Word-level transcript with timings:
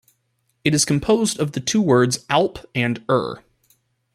It 0.63 0.73
is 0.73 0.83
composed 0.83 1.37
of 1.39 1.51
the 1.51 1.59
two 1.59 1.79
words 1.79 2.25
"alp" 2.27 2.65
and 2.73 3.03
"er". 3.07 3.43